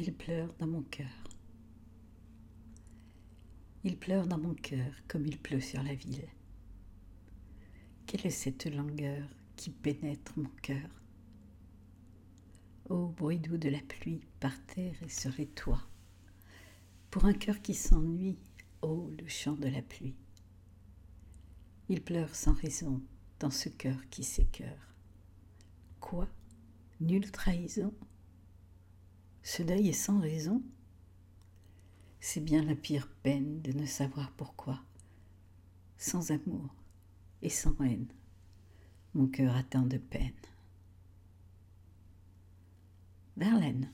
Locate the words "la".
5.82-5.94, 13.68-13.80, 19.66-19.82, 32.62-32.74